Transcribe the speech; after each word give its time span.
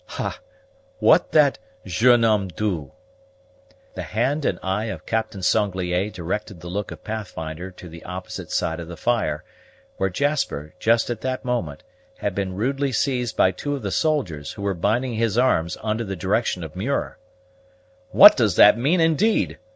ha! 0.07 0.39
what 0.97 1.31
that 1.31 1.59
jeune 1.85 2.23
homme 2.23 2.47
do?" 2.47 2.91
The 3.93 4.01
hand 4.01 4.45
and 4.45 4.57
eye 4.63 4.85
of 4.85 5.05
Captain 5.05 5.43
Sanglier 5.43 6.09
directed 6.09 6.59
the 6.59 6.69
look 6.69 6.89
of 6.89 7.03
Pathfinder 7.03 7.69
to 7.69 7.87
the 7.87 8.03
opposite 8.03 8.49
side 8.49 8.79
of 8.79 8.87
the 8.87 8.97
fire, 8.97 9.43
where 9.97 10.09
Jasper, 10.09 10.73
just 10.79 11.11
at 11.11 11.21
that 11.21 11.45
moment, 11.45 11.83
had 12.17 12.33
been 12.33 12.55
rudely 12.55 12.91
seized 12.91 13.37
by 13.37 13.51
two 13.51 13.75
of 13.75 13.83
the 13.83 13.91
soldiers, 13.91 14.53
who 14.53 14.63
were 14.63 14.73
binding 14.73 15.13
his 15.13 15.37
arms 15.37 15.77
under 15.83 16.03
the 16.03 16.15
direction 16.15 16.63
of 16.63 16.75
Muir. 16.75 17.19
"What 18.09 18.35
does 18.35 18.55
that 18.55 18.79
mean, 18.79 18.99
indeed?" 18.99 19.59